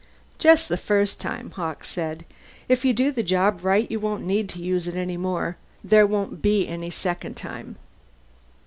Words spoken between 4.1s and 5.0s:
need to use it